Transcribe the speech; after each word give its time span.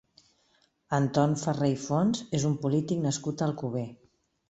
Anton 0.99 1.37
Ferré 1.43 1.71
i 1.75 1.77
Fons 1.83 2.25
és 2.41 2.51
un 2.53 2.59
polític 2.67 3.07
nascut 3.09 3.49
a 3.49 3.51
Alcover. 3.53 3.89